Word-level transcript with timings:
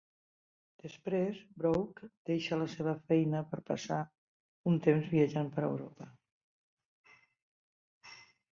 Després, 0.85 1.41
Brooke 1.63 2.09
deixa 2.29 2.57
la 2.61 2.67
seva 2.77 2.95
feina 3.11 3.43
per 3.53 3.61
passar 3.69 3.99
un 4.73 4.81
temps 4.89 5.13
viatjant 5.15 5.55
per 5.59 5.67
Europa. 5.71 6.11